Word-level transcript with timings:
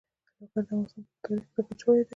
لوگر 0.39 0.53
د 0.55 0.61
افغانستان 0.63 1.03
په 1.23 1.27
اوږده 1.27 1.27
تاریخ 1.27 1.47
کې 1.49 1.55
ذکر 1.65 1.75
شوی 1.81 2.01
دی. 2.05 2.09